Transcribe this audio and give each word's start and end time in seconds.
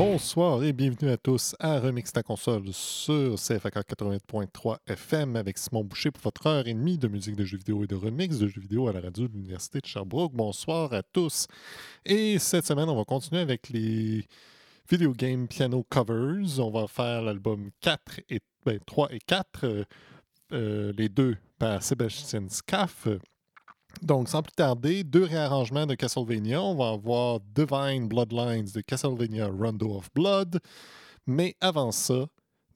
Bonsoir 0.00 0.62
et 0.62 0.72
bienvenue 0.72 1.10
à 1.10 1.16
tous 1.16 1.56
à 1.58 1.80
Remix 1.80 2.12
ta 2.12 2.22
console 2.22 2.72
sur 2.72 3.34
CFAK 3.34 3.74
88.3 3.74 4.76
FM 4.86 5.34
avec 5.34 5.58
Simon 5.58 5.82
Boucher 5.82 6.12
pour 6.12 6.22
votre 6.22 6.46
heure 6.46 6.68
et 6.68 6.72
demie 6.72 6.98
de 6.98 7.08
musique 7.08 7.34
de 7.34 7.44
jeux 7.44 7.56
vidéo 7.56 7.82
et 7.82 7.88
de 7.88 7.96
remix 7.96 8.38
de 8.38 8.46
jeux 8.46 8.60
vidéo 8.60 8.86
à 8.86 8.92
la 8.92 9.00
radio 9.00 9.26
de 9.26 9.32
l'Université 9.32 9.80
de 9.80 9.86
Sherbrooke. 9.86 10.34
Bonsoir 10.34 10.92
à 10.92 11.02
tous. 11.02 11.48
Et 12.06 12.38
cette 12.38 12.64
semaine, 12.64 12.88
on 12.88 12.94
va 12.94 13.04
continuer 13.04 13.40
avec 13.40 13.70
les 13.70 14.24
Video 14.88 15.12
Game 15.12 15.48
Piano 15.48 15.84
Covers. 15.90 16.60
On 16.60 16.70
va 16.70 16.86
faire 16.86 17.22
l'album 17.22 17.70
4 17.80 18.20
et, 18.28 18.38
ben, 18.64 18.78
3 18.86 19.12
et 19.12 19.18
4, 19.18 19.64
euh, 19.64 19.84
euh, 20.52 20.92
les 20.96 21.08
deux 21.08 21.36
par 21.58 21.82
Sébastien 21.82 22.48
Scaff. 22.48 23.08
Donc, 24.02 24.28
sans 24.28 24.42
plus 24.42 24.52
tarder, 24.52 25.02
deux 25.02 25.24
réarrangements 25.24 25.86
de 25.86 25.94
Castlevania. 25.94 26.62
On 26.62 26.76
va 26.76 26.90
avoir 26.90 27.40
Divine 27.54 28.08
Bloodlines 28.08 28.68
de 28.74 28.80
Castlevania 28.80 29.48
Rondo 29.48 29.96
of 29.96 30.08
Blood. 30.14 30.60
Mais 31.26 31.56
avant 31.60 31.92
ça, 31.92 32.26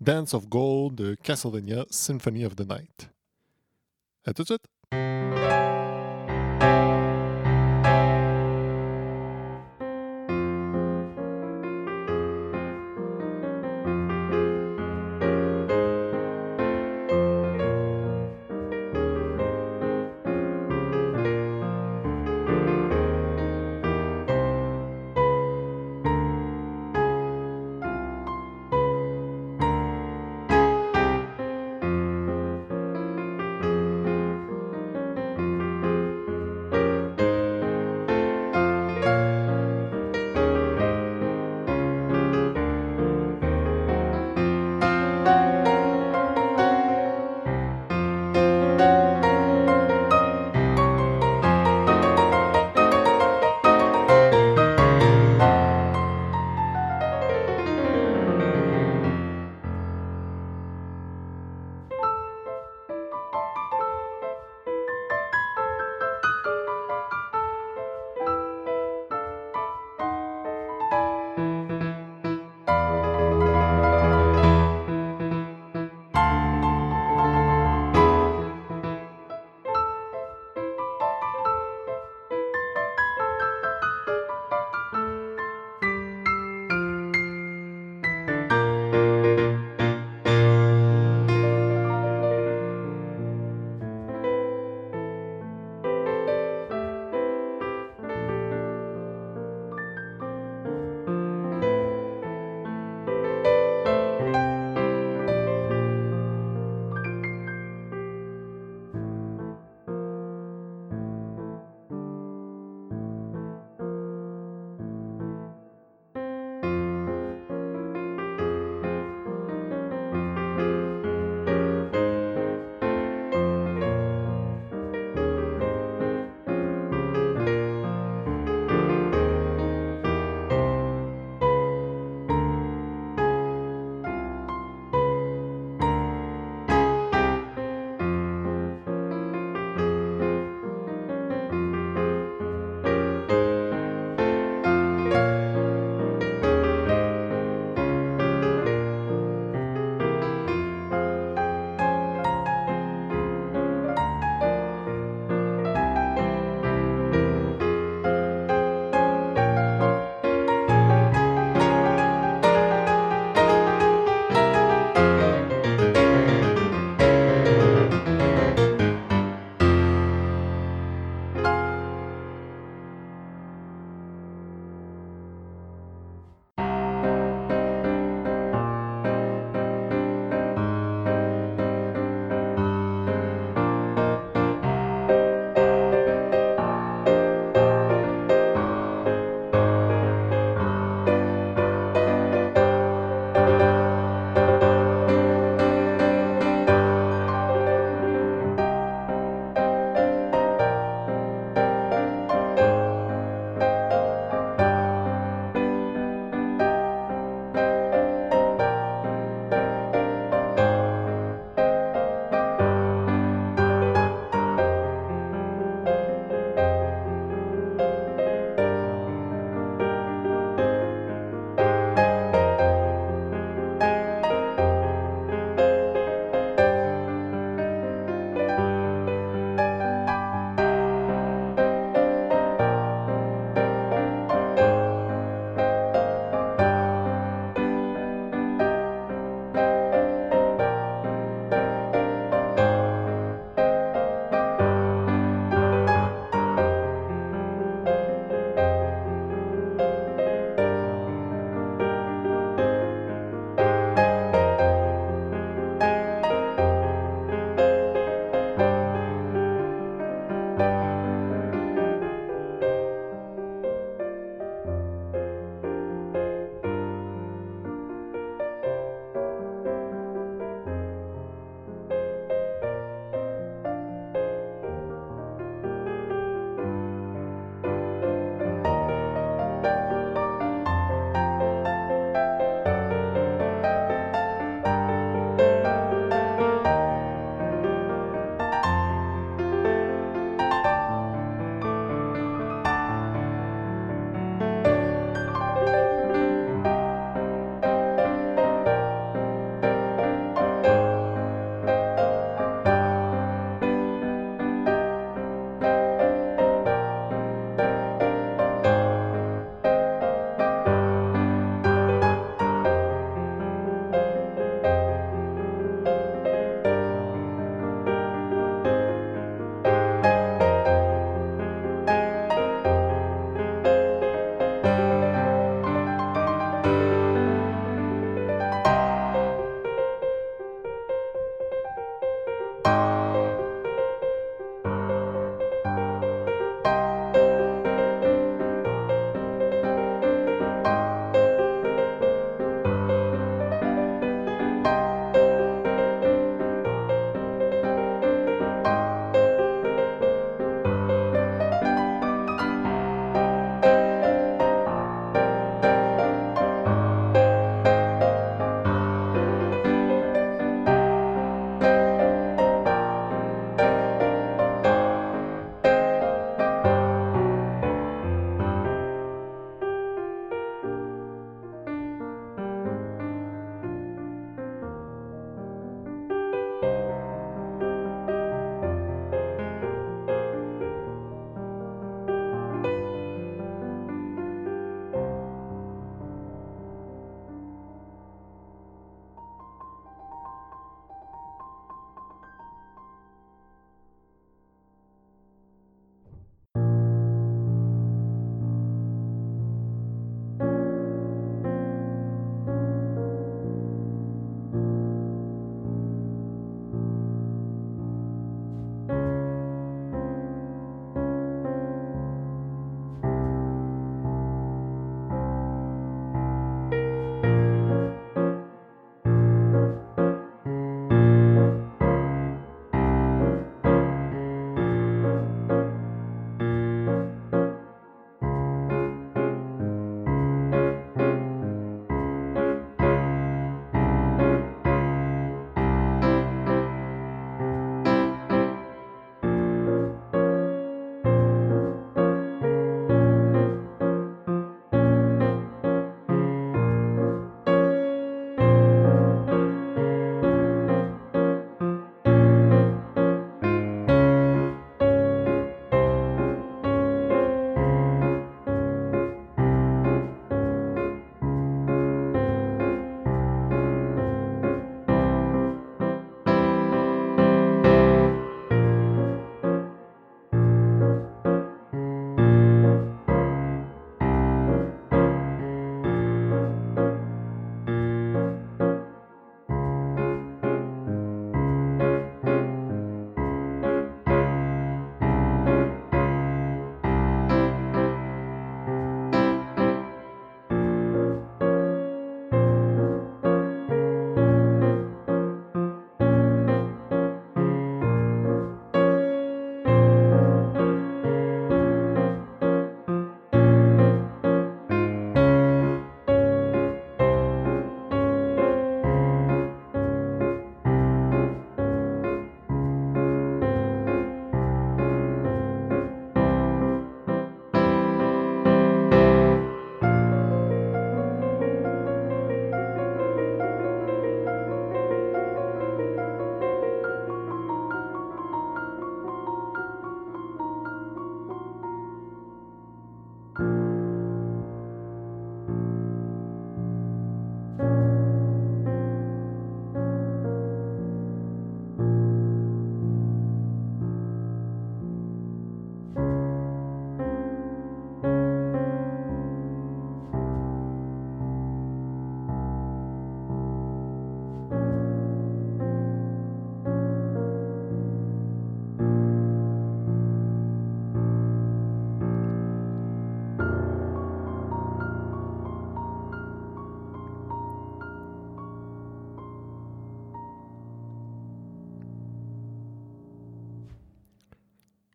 Dance 0.01 0.35
of 0.35 0.49
Gold 0.49 0.97
de 0.97 1.15
Castlevania 1.23 1.85
Symphony 1.91 2.45
of 2.45 2.57
the 2.57 2.69
Night. 2.69 3.09
À 4.25 4.33
tout 4.33 4.43
de 4.43 4.49
suite! 4.49 5.82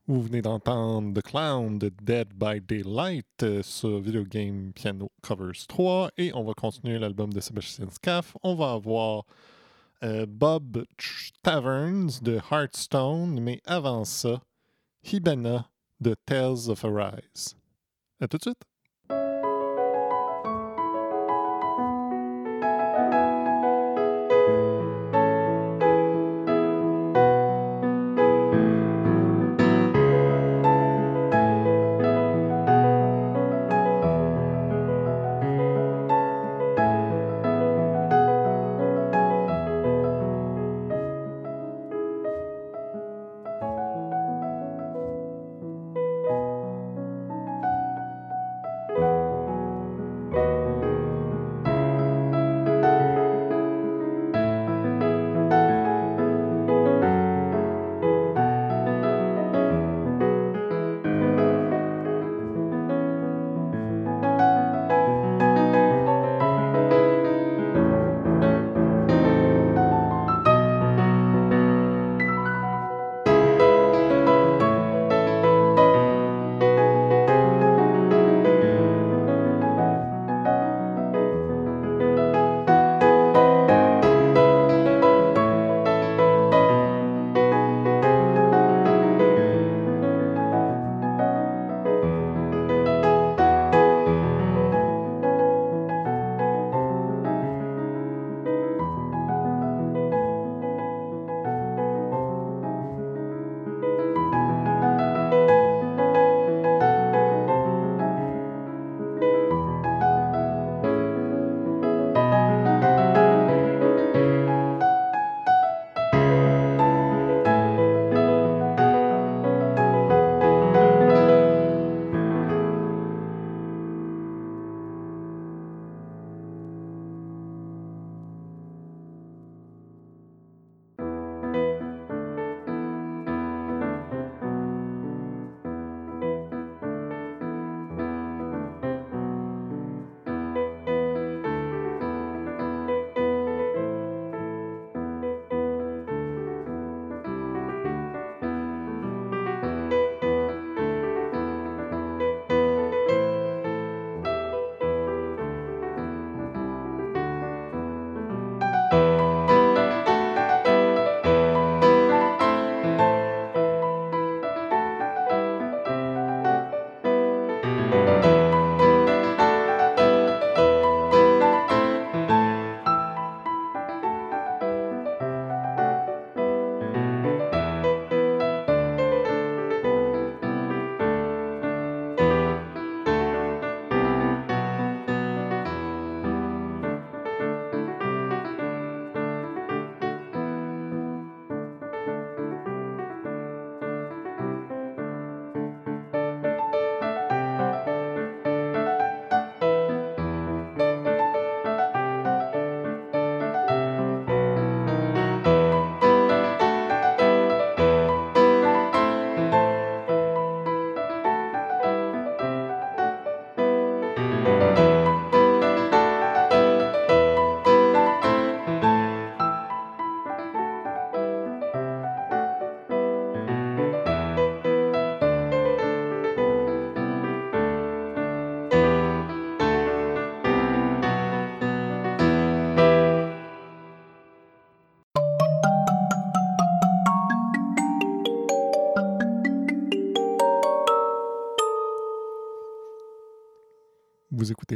Vous 0.09 0.21
venez 0.21 0.41
d'entendre 0.41 1.19
The 1.19 1.21
Clown 1.21 1.79
de 1.79 1.89
Dead 1.89 2.29
by 2.33 2.61
Daylight 2.61 3.43
euh, 3.43 3.61
sur 3.61 3.99
Video 3.99 4.23
Game 4.23 4.71
Piano 4.71 5.11
Covers 5.21 5.67
3 5.67 6.11
et 6.17 6.33
on 6.33 6.45
va 6.45 6.53
continuer 6.53 6.97
l'album 6.97 7.33
de 7.33 7.41
Sebastian 7.41 7.89
Scaff. 7.91 8.37
On 8.41 8.55
va 8.55 8.71
avoir 8.71 9.25
euh, 10.03 10.25
Bob 10.25 10.85
Taverns 11.43 12.21
de 12.21 12.39
Hearthstone, 12.49 13.41
mais 13.41 13.59
avant 13.65 14.05
ça, 14.05 14.41
Hibana 15.03 15.69
de 15.99 16.15
Tales 16.25 16.69
of 16.69 16.85
Arise. 16.85 17.57
À 18.21 18.29
tout 18.29 18.37
de 18.37 18.43
suite! 18.43 18.76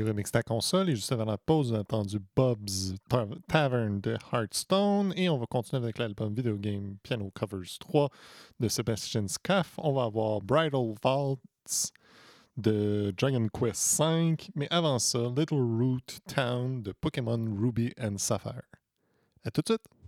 Vous 0.02 0.08
écoutez 0.08 0.14
Remix 0.14 0.32
ta 0.32 0.42
console 0.42 0.90
et 0.90 0.96
juste 0.96 1.12
avant 1.12 1.26
la 1.26 1.38
pause, 1.38 1.72
on 1.72 1.76
a 1.76 1.80
entendu 1.82 2.20
Bob's 2.36 2.96
Tavern 3.48 4.02
de 4.02 4.18
Hearthstone 4.34 5.14
et 5.16 5.30
on 5.30 5.38
va 5.38 5.46
continuer 5.46 5.84
avec 5.84 6.00
l'album 6.00 6.34
Video 6.34 6.58
Game 6.58 6.96
Piano 7.04 7.30
Covers 7.36 7.78
3 7.80 8.10
de 8.60 8.68
Sebastian 8.68 9.28
Scaff. 9.28 9.76
On 9.78 9.94
va 9.94 10.06
avoir 10.06 10.42
Bridal 10.42 10.96
Vaults 11.04 11.40
de 12.58 13.14
Dragon 13.16 13.48
Quest 13.54 14.00
V, 14.00 14.38
mais 14.56 14.68
avant 14.72 14.98
ça, 14.98 15.20
Little 15.38 15.62
Root 15.62 16.20
Town 16.34 16.82
de 16.82 16.94
Pokémon 16.94 17.46
Ruby 17.56 17.94
and 18.02 18.18
Sapphire. 18.18 18.64
À 19.46 19.52
tout 19.52 19.62
de 19.62 19.68
suite! 19.68 20.01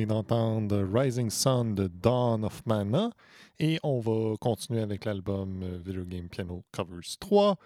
Venez 0.00 0.06
d'entendre 0.06 0.82
Rising 0.82 1.28
Sun 1.28 1.74
de 1.74 1.86
Dawn 1.86 2.44
of 2.44 2.64
Mana. 2.64 3.10
Et 3.58 3.78
on 3.82 4.00
va 4.00 4.34
continuer 4.38 4.80
avec 4.80 5.04
l'album 5.04 5.62
euh, 5.62 5.78
Video 5.84 6.04
Game 6.04 6.28
Piano 6.28 6.64
Covers 6.72 7.18
3. 7.18 7.56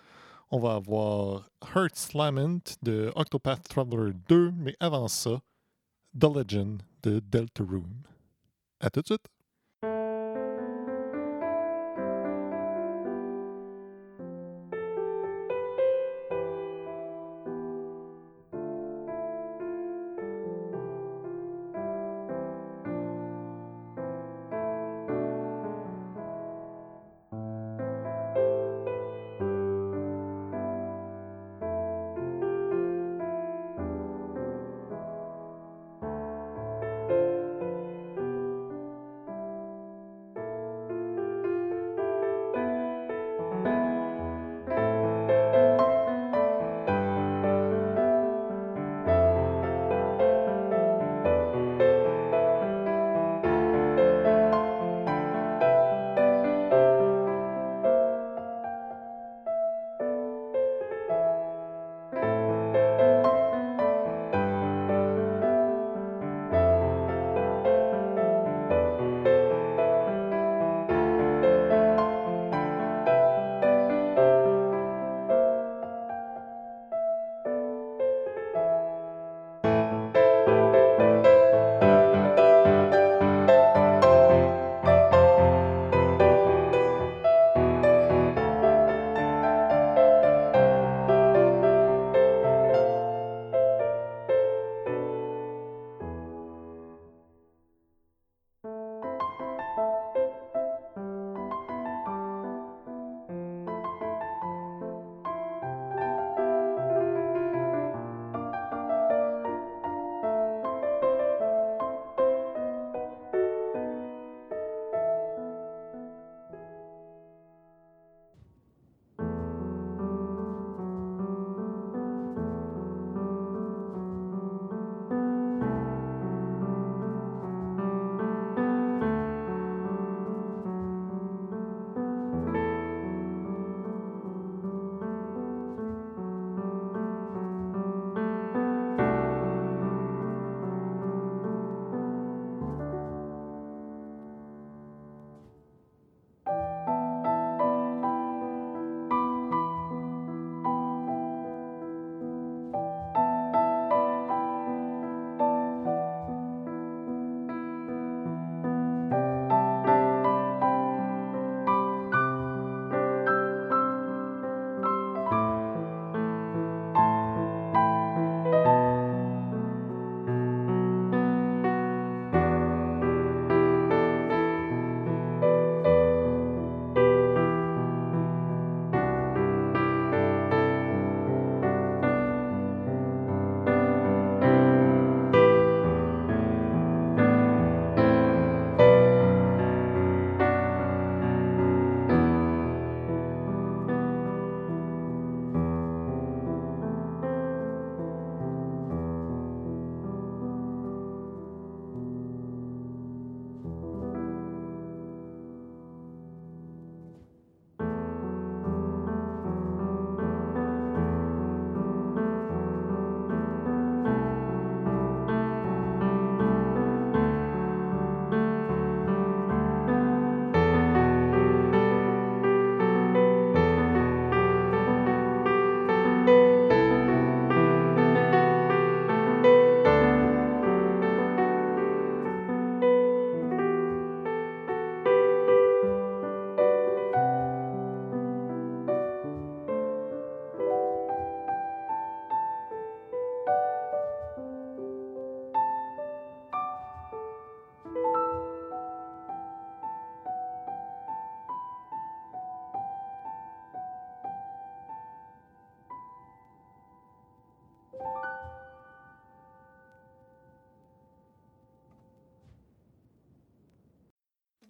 On 0.51 0.59
va 0.59 0.75
avoir 0.75 1.49
Heart's 1.75 2.13
Lament 2.13 2.77
de 2.83 3.13
Octopath 3.15 3.69
Traveler 3.69 4.13
2. 4.29 4.53
Mais 4.57 4.75
avant 4.81 5.07
ça, 5.07 5.41
The 6.19 6.25
Legend 6.25 6.83
de 7.05 7.21
Deltarune. 7.21 8.03
À 8.81 8.91
tout 8.91 9.01
de 9.03 9.07
suite! 9.07 9.34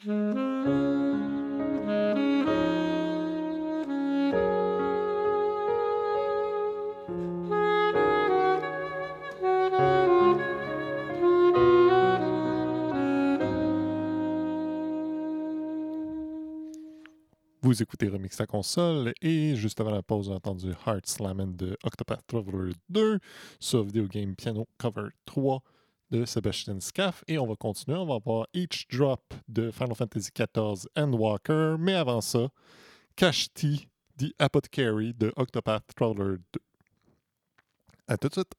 Vous 0.06 0.12
écoutez 17.80 18.08
Remix 18.08 18.38
à 18.38 18.46
console 18.46 19.14
et 19.22 19.56
juste 19.56 19.80
avant 19.80 19.90
la 19.90 20.02
pause, 20.02 20.28
on 20.28 20.32
a 20.32 20.36
entendu 20.36 20.72
Heart 20.86 21.06
Slammin' 21.06 21.56
de 21.56 21.78
Octopath 21.82 22.26
Traveler 22.26 22.74
2 22.90 23.18
sur 23.58 23.84
Video 23.84 24.06
Game 24.06 24.36
Piano 24.36 24.68
Cover 24.76 25.08
3 25.24 25.62
de 26.14 26.24
Sebastian 26.24 26.80
Scaff. 26.80 27.24
Et 27.26 27.38
on 27.38 27.46
va 27.46 27.56
continuer. 27.56 27.98
On 27.98 28.06
va 28.06 28.14
avoir 28.14 28.46
Each 28.54 28.86
Drop 28.88 29.34
de 29.48 29.70
Final 29.72 29.96
Fantasy 29.96 30.30
XIV 30.32 30.86
Endwalker. 30.96 31.76
Mais 31.78 31.94
avant 31.94 32.20
ça, 32.20 32.48
Kashti, 33.16 33.88
The 34.18 34.32
Apothecary 34.38 35.12
de 35.12 35.32
Octopath 35.36 35.84
Traveler 35.96 36.36
2. 36.52 36.60
À 38.06 38.16
tout 38.16 38.28
de 38.28 38.34
suite. 38.34 38.52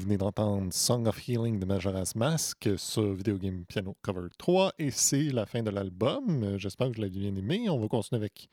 Venez 0.00 0.16
d'entendre 0.16 0.72
Song 0.72 1.06
of 1.06 1.28
Healing 1.28 1.58
de 1.58 1.66
Majora's 1.66 2.14
Mask 2.14 2.68
sur 2.76 3.12
Video 3.14 3.36
Game 3.36 3.64
Piano 3.66 3.96
Cover 4.02 4.28
3 4.38 4.72
et 4.78 4.90
c'est 4.90 5.30
la 5.30 5.46
fin 5.46 5.62
de 5.62 5.70
l'album. 5.70 6.42
Euh, 6.42 6.58
J'espère 6.58 6.88
que 6.90 6.96
vous 6.96 7.02
l'avez 7.02 7.18
bien 7.18 7.34
aimé. 7.34 7.68
On 7.68 7.78
va 7.78 7.86
continuer 7.88 8.20
avec 8.20 8.48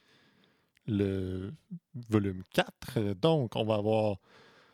le 0.87 1.53
volume 2.09 2.43
4. 2.53 3.13
Donc, 3.21 3.55
on 3.55 3.63
va 3.63 3.75
avoir 3.75 4.17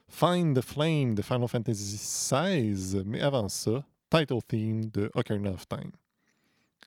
Find 0.08 0.58
the 0.58 0.62
Flame 0.62 1.16
de 1.16 1.22
Final 1.22 1.48
Fantasy 1.48 1.96
XVI, 1.98 3.04
mais 3.06 3.22
avant 3.22 3.50
ça, 3.50 3.84
Title 4.10 4.42
Theme 4.48 4.86
de 4.86 5.10
Ocarina 5.16 5.52
of 5.52 5.68
Time. 5.68 5.92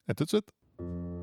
À 0.09 0.14
tout 0.14 0.24
de 0.24 0.28
suite! 0.28 1.16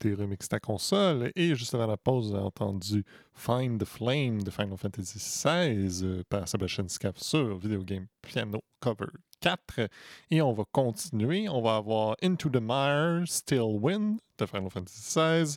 Vous 0.00 0.10
écoutez 0.10 0.22
Remix 0.22 0.48
ta 0.48 0.60
console 0.60 1.32
et 1.34 1.54
juste 1.54 1.74
avant 1.74 1.86
la 1.86 1.96
pause, 1.96 2.30
vous 2.30 2.36
avez 2.36 2.44
entendu 2.44 3.04
Find 3.32 3.80
the 3.80 3.84
Flame 3.84 4.42
de 4.42 4.50
Final 4.50 4.76
Fantasy 4.76 5.18
XVI 5.18 6.04
euh, 6.04 6.22
par 6.28 6.46
Sebastian 6.46 6.88
Scaff 6.88 7.18
sur 7.18 7.56
Video 7.58 7.82
Game 7.82 8.06
Piano 8.22 8.60
Cover 8.80 9.08
4. 9.40 9.88
Et 10.30 10.40
on 10.40 10.52
va 10.52 10.64
continuer. 10.70 11.48
On 11.48 11.62
va 11.62 11.76
avoir 11.76 12.16
Into 12.22 12.48
the 12.48 12.60
Mire, 12.60 13.26
Still 13.26 13.78
Wind 13.80 14.20
de 14.38 14.46
Final 14.46 14.70
Fantasy 14.70 15.00
XVI. 15.00 15.56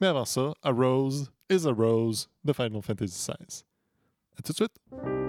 Mais 0.00 0.06
avant 0.06 0.26
ça, 0.26 0.52
A 0.62 0.70
Rose 0.70 1.32
is 1.50 1.66
a 1.66 1.72
Rose 1.72 2.28
de 2.44 2.52
Final 2.52 2.82
Fantasy 2.82 3.14
XVI. 3.14 3.64
À 4.38 4.42
tout 4.42 4.52
de 4.52 4.56
suite! 4.56 5.21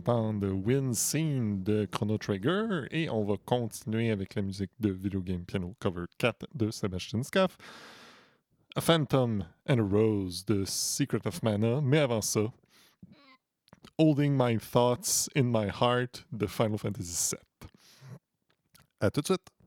D'entendre 0.00 0.48
Win 0.48 0.94
Scene 0.94 1.62
de 1.62 1.84
Chrono 1.84 2.16
Trigger 2.16 2.86
et 2.90 3.10
on 3.10 3.22
va 3.22 3.36
continuer 3.44 4.10
avec 4.10 4.34
la 4.34 4.42
musique 4.42 4.70
de 4.80 4.90
Video 4.90 5.20
Game 5.20 5.44
Piano 5.44 5.74
Cover 5.78 6.06
4 6.18 6.46
de 6.54 6.70
Sebastian 6.70 7.22
Scaff. 7.22 7.58
A 8.76 8.80
Phantom 8.80 9.44
and 9.66 9.78
a 9.78 9.82
Rose 9.82 10.42
de 10.44 10.64
Secret 10.64 11.26
of 11.26 11.42
Mana, 11.42 11.82
mais 11.82 11.98
avant 11.98 12.22
ça, 12.22 12.50
Holding 13.98 14.36
My 14.36 14.56
Thoughts 14.58 15.28
in 15.36 15.52
My 15.52 15.68
Heart 15.68 16.24
de 16.32 16.46
Final 16.46 16.78
Fantasy 16.78 17.34
VII. 17.34 17.68
À 19.00 19.10
tout 19.10 19.20
de 19.20 19.26
suite! 19.26 19.59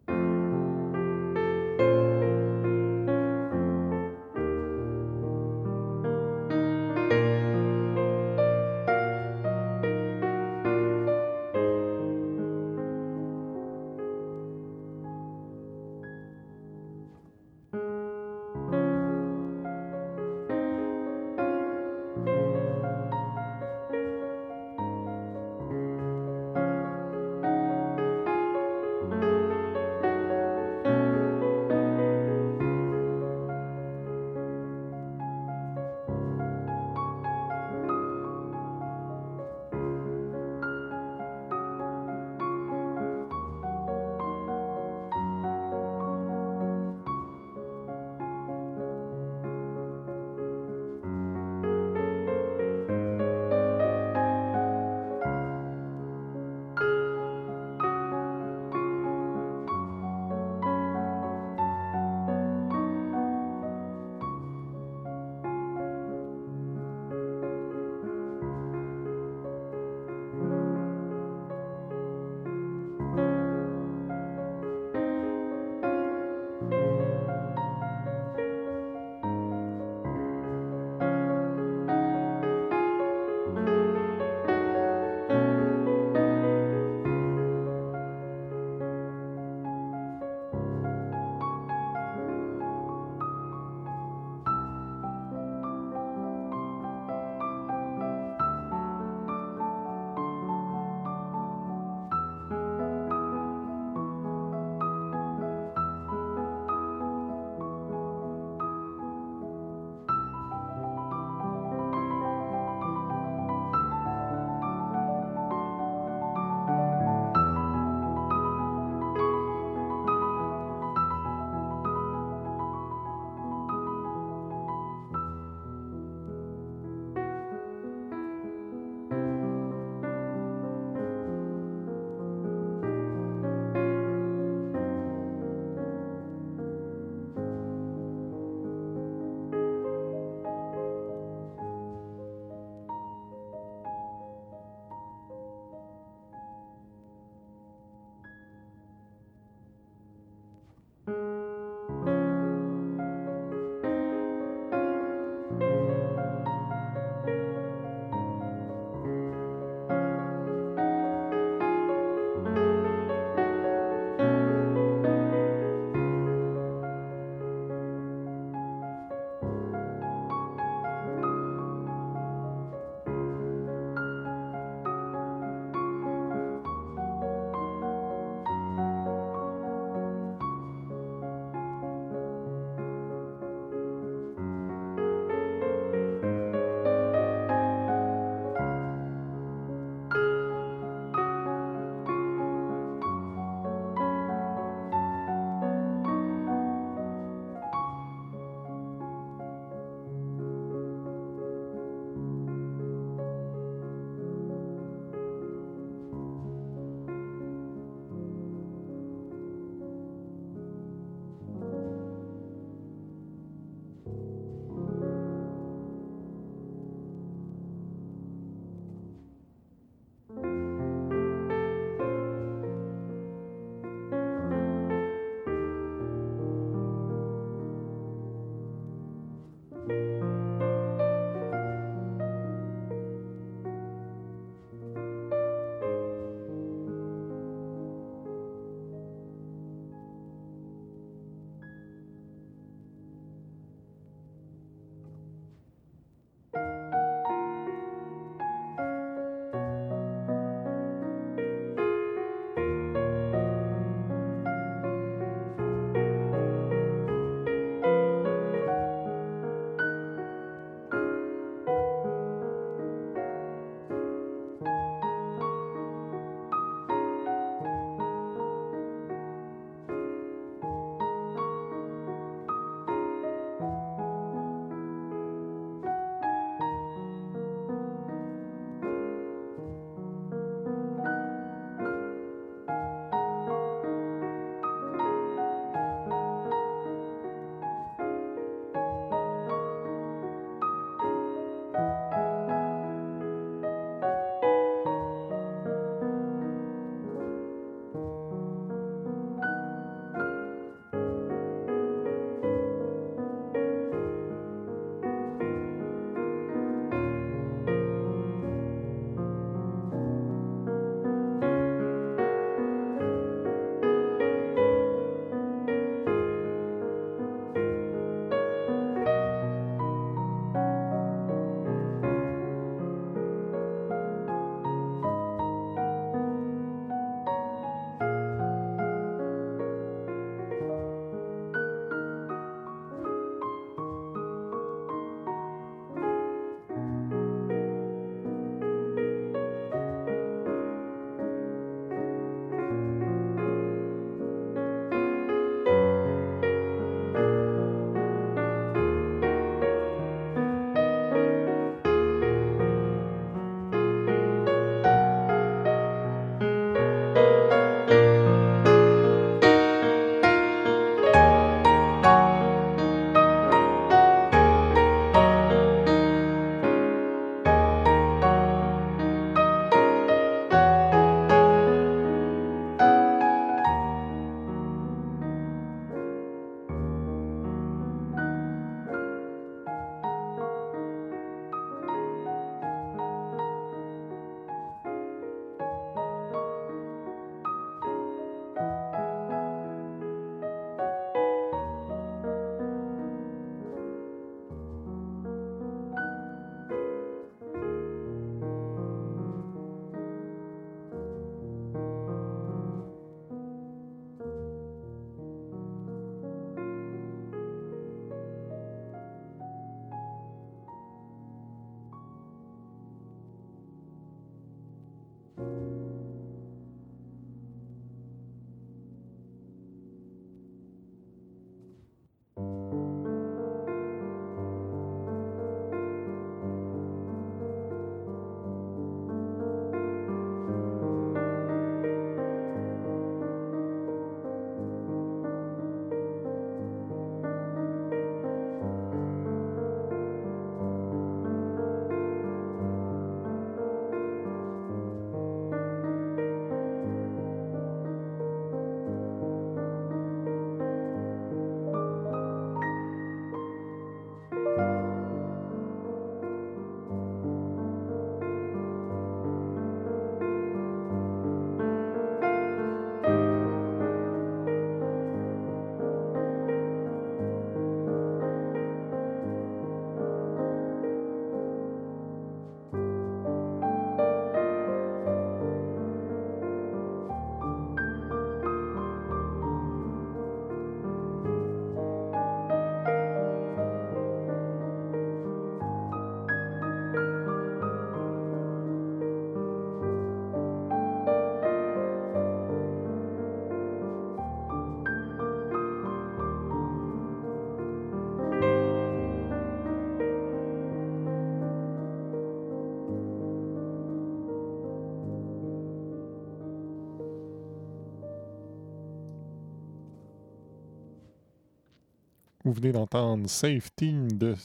Vous 512.46 512.52
venez 512.52 512.74
d'entendre 512.74 513.30
Safe 513.30 513.74
Team 513.74 514.12
de 514.12 514.36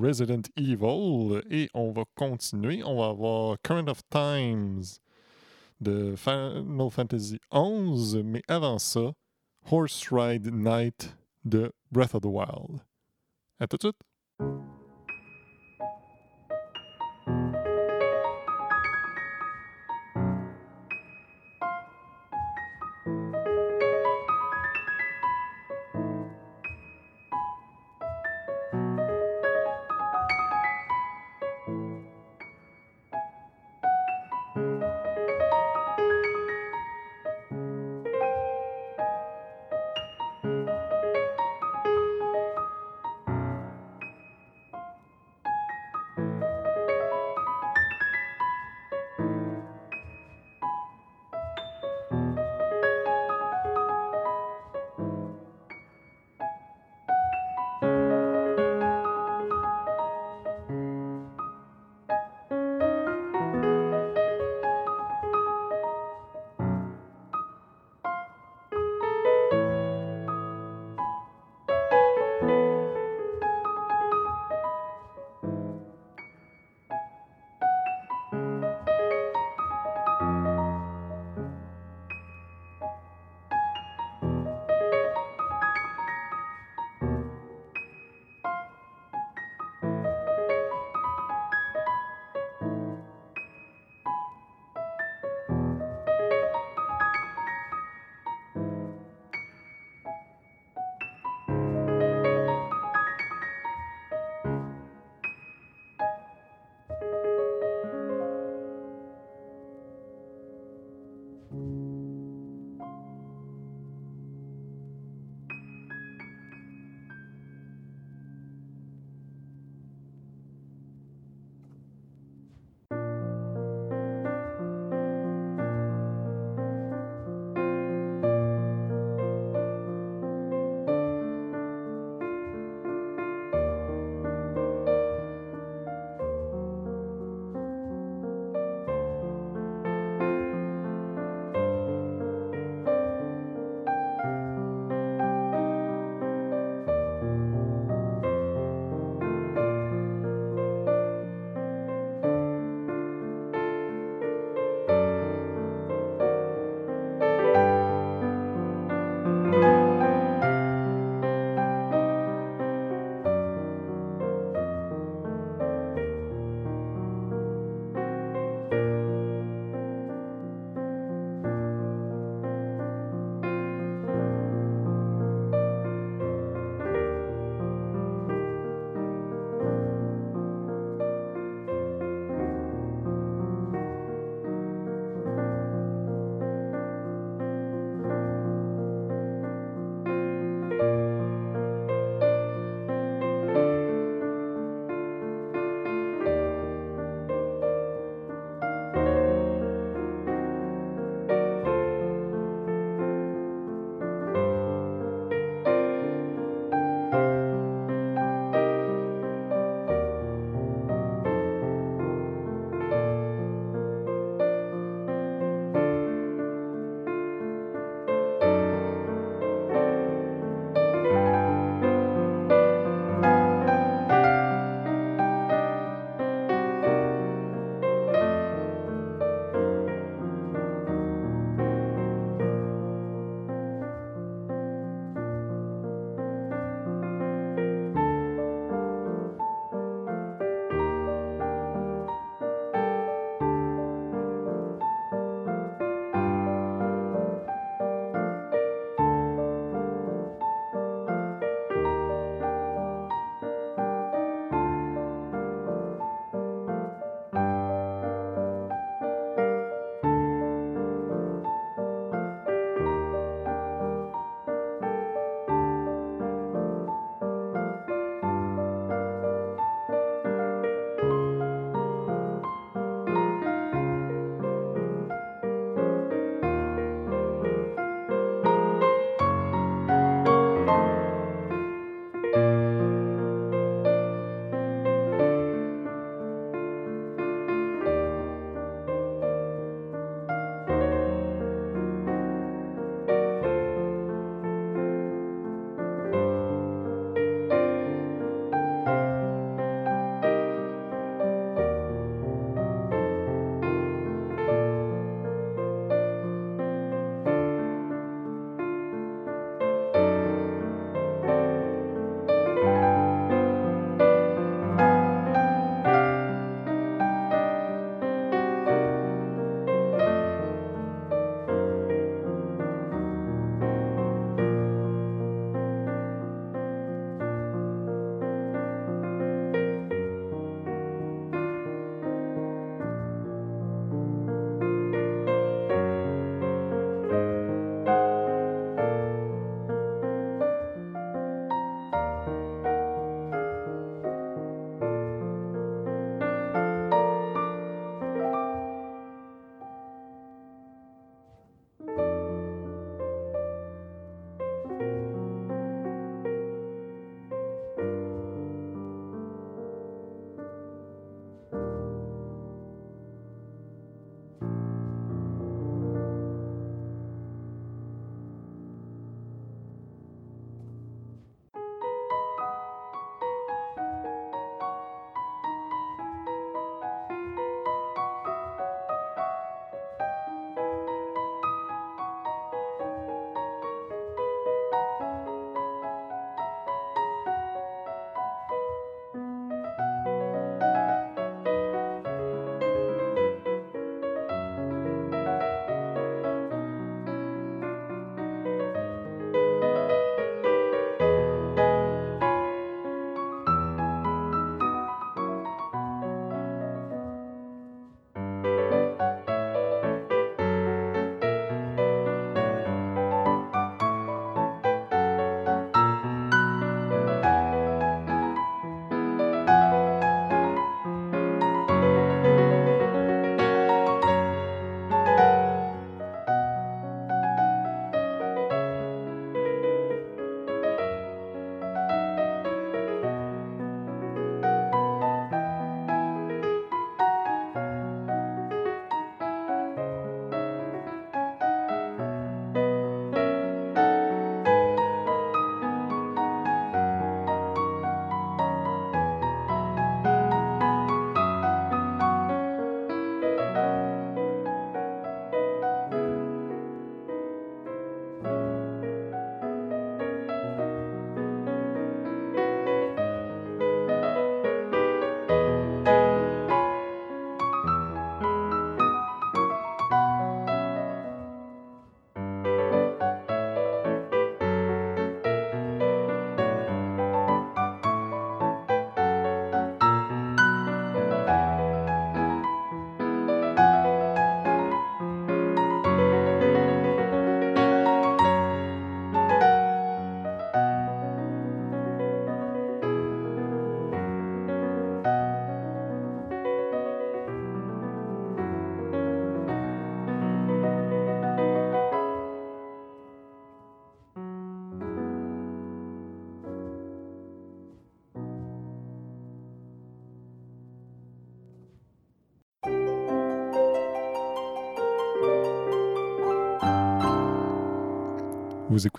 Resident 0.00 0.40
Evil 0.56 1.42
et 1.50 1.68
on 1.74 1.92
va 1.92 2.04
continuer. 2.14 2.82
On 2.82 2.96
va 2.98 3.08
avoir 3.08 3.60
Current 3.60 3.86
of 3.88 4.00
Times 4.08 4.82
de 5.78 6.14
Final 6.16 6.90
Fantasy 6.90 7.38
XI, 7.52 8.22
mais 8.24 8.40
avant 8.48 8.78
ça, 8.78 9.12
Horse 9.70 10.08
Ride 10.10 10.50
Night 10.50 11.14
de 11.44 11.70
Breath 11.92 12.14
of 12.14 12.22
the 12.22 12.26
Wild. 12.26 12.80
À 13.60 13.66
tout 13.66 13.76
de 13.76 13.82
suite! 13.82 14.07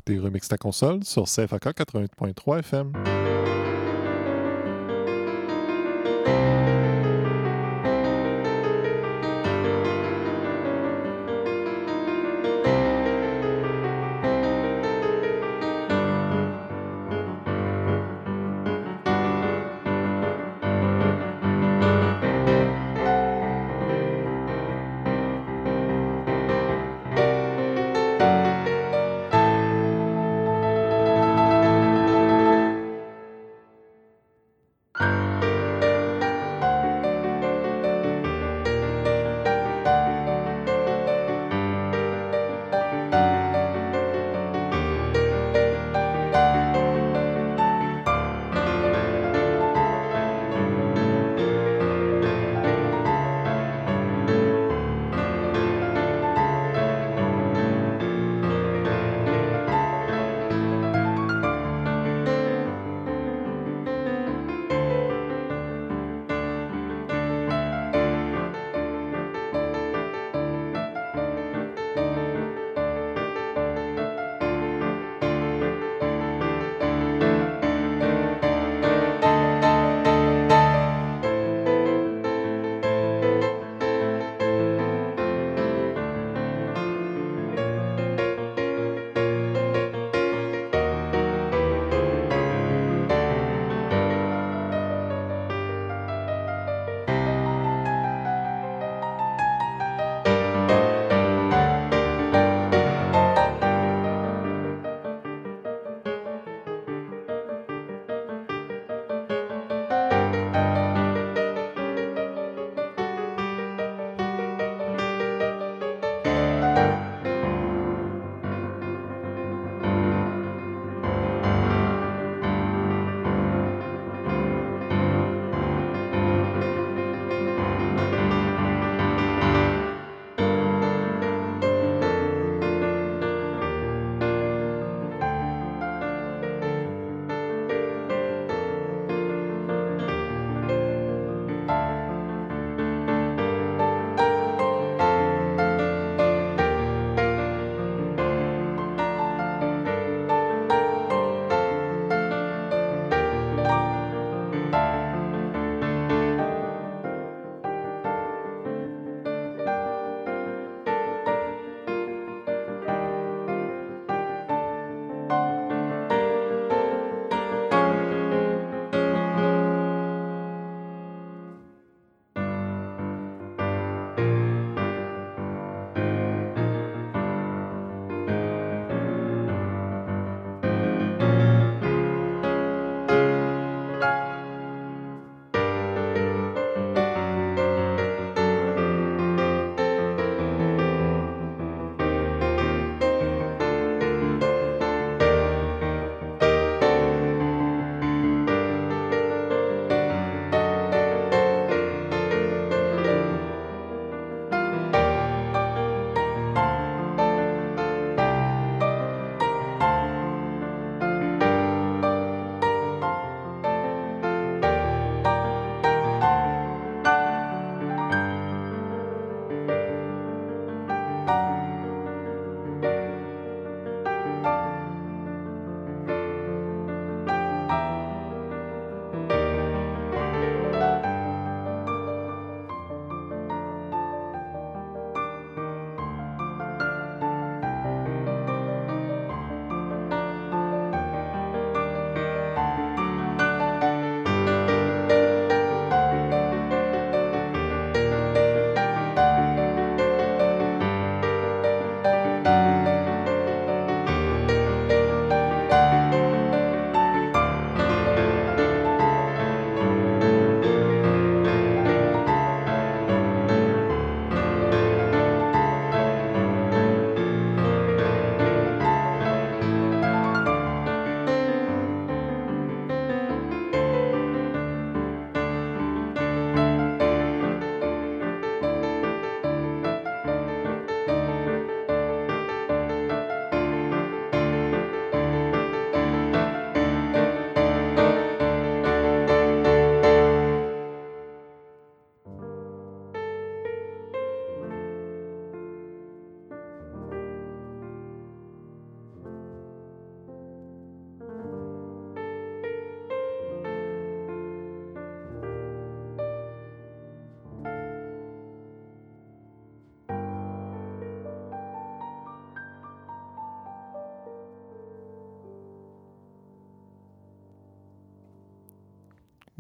Vous 0.10 0.16
écoutez 0.16 0.26
Remix 0.26 0.48
ta 0.48 0.58
console 0.58 1.04
sur 1.04 1.26
CFAK 1.26 1.66
88.3 1.66 2.60
FM. 2.60 3.19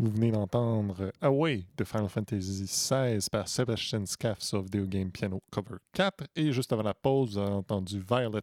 Vous 0.09 0.15
venez 0.15 0.31
d'entendre 0.31 1.11
Away 1.21 1.65
de 1.77 1.83
Final 1.83 2.09
Fantasy 2.09 2.63
XVI 2.63 3.19
par 3.31 3.47
Sebastian 3.47 4.07
Scaffs 4.07 4.55
of 4.55 4.65
Video 4.65 4.87
Game 4.87 5.11
Piano 5.11 5.39
Cover 5.51 5.75
4. 5.93 6.23
Et 6.35 6.51
juste 6.51 6.73
avant 6.73 6.81
la 6.81 6.95
pause, 6.95 7.33
vous 7.33 7.37
avez 7.37 7.51
entendu 7.51 8.01
Violet 8.09 8.41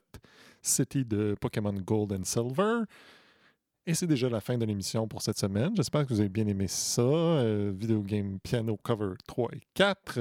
City 0.63 1.05
de 1.05 1.35
Pokémon 1.41 1.73
Gold 1.73 2.13
and 2.13 2.23
Silver. 2.23 2.85
Et 3.85 3.95
c'est 3.95 4.07
déjà 4.07 4.29
la 4.29 4.41
fin 4.41 4.57
de 4.57 4.65
l'émission 4.65 5.09
pour 5.09 5.23
cette 5.23 5.39
semaine. 5.39 5.75
J'espère 5.75 6.07
que 6.07 6.15
vous 6.15 6.21
avez 6.21 6.29
bien 6.29 6.47
aimé 6.47 6.69
ça. 6.69 7.03
Euh, 7.03 7.73
Video 7.75 8.01
Game 8.01 8.39
Piano 8.39 8.77
Cover 8.77 9.15
3 9.27 9.49
et 9.57 9.63
4. 9.75 10.21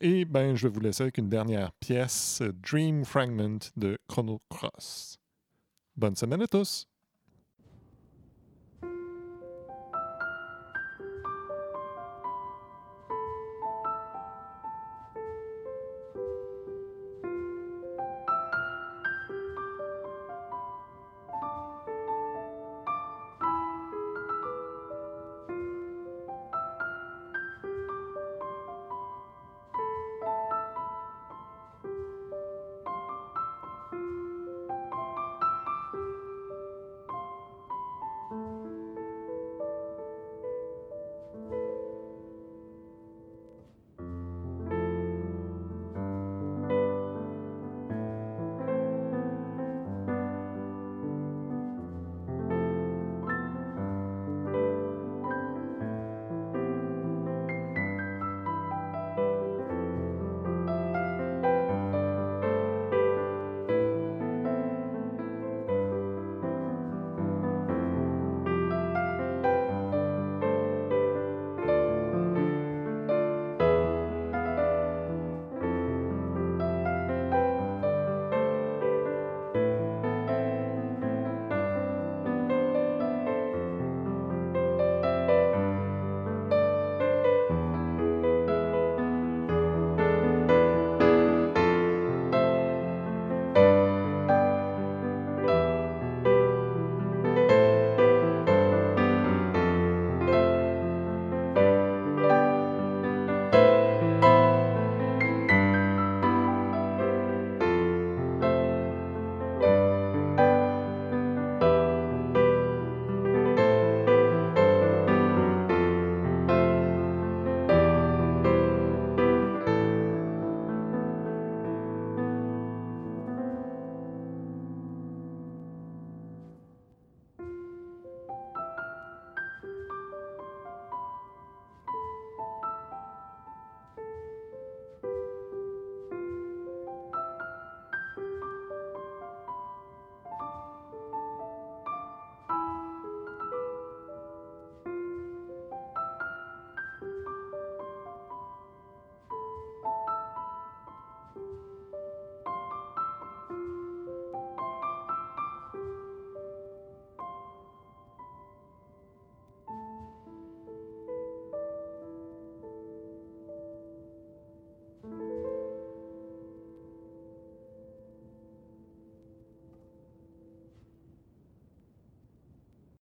Et 0.00 0.24
ben, 0.24 0.56
je 0.56 0.66
vais 0.66 0.74
vous 0.74 0.80
laisser 0.80 1.04
avec 1.04 1.18
une 1.18 1.28
dernière 1.28 1.70
pièce, 1.74 2.42
Dream 2.60 3.04
Fragment 3.04 3.60
de 3.76 3.96
Chrono 4.08 4.42
Cross. 4.50 5.16
Bonne 5.96 6.16
semaine 6.16 6.42
à 6.42 6.48
tous! 6.48 6.88